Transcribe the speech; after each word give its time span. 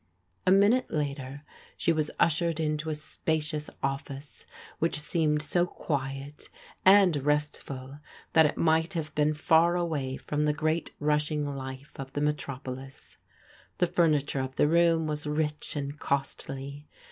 A 0.47 0.51
minute 0.51 0.89
later 0.89 1.43
she 1.77 1.93
was 1.93 2.09
ushered 2.19 2.59
into 2.59 2.89
a 2.89 2.95
spacious 2.95 3.69
office 3.83 4.47
which 4.79 4.99
seemed 4.99 5.43
so 5.43 5.67
quiet 5.67 6.49
and 6.83 7.17
restful 7.17 7.99
that 8.33 8.47
it 8.47 8.57
might 8.57 8.93
have 8.95 9.13
been 9.13 9.35
far 9.35 9.75
away 9.75 10.17
from 10.17 10.45
the 10.45 10.53
great 10.53 10.89
rushing 10.99 11.45
life 11.45 11.93
of 11.99 12.13
the 12.13 12.21
metropolis. 12.21 13.17
The 13.77 13.85
furniture 13.85 14.39
of 14.39 14.55
the 14.55 14.67
room 14.67 15.05
was 15.05 15.27
rich 15.27 15.75
and 15.75 15.99
costly. 15.99 16.87